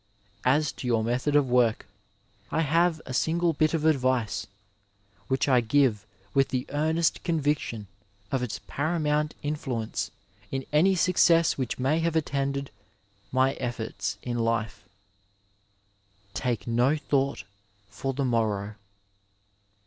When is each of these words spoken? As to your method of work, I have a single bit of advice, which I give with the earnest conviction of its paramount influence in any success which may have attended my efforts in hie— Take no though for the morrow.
As 0.45 0.71
to 0.71 0.87
your 0.87 1.03
method 1.03 1.35
of 1.35 1.47
work, 1.51 1.85
I 2.49 2.61
have 2.61 2.99
a 3.05 3.13
single 3.13 3.53
bit 3.53 3.75
of 3.75 3.85
advice, 3.85 4.47
which 5.27 5.47
I 5.47 5.61
give 5.61 6.07
with 6.33 6.47
the 6.49 6.65
earnest 6.69 7.23
conviction 7.23 7.85
of 8.31 8.41
its 8.41 8.59
paramount 8.65 9.35
influence 9.43 10.09
in 10.49 10.65
any 10.73 10.95
success 10.95 11.55
which 11.55 11.77
may 11.77 11.99
have 11.99 12.15
attended 12.15 12.71
my 13.31 13.53
efforts 13.61 14.17
in 14.23 14.37
hie— 14.43 14.71
Take 16.33 16.65
no 16.65 16.97
though 17.11 17.35
for 17.87 18.11
the 18.13 18.25
morrow. 18.25 18.77